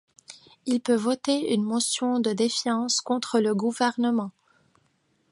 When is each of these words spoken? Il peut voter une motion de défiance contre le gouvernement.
Il 0.65 0.81
peut 0.81 0.95
voter 0.95 1.53
une 1.53 1.61
motion 1.61 2.19
de 2.19 2.33
défiance 2.33 3.01
contre 3.01 3.39
le 3.39 3.53
gouvernement. 3.53 4.31